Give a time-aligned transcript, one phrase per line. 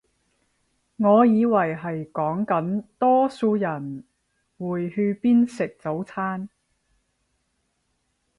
[0.95, 4.03] 我以為係講緊多數人
[4.57, 6.49] 會去邊食早餐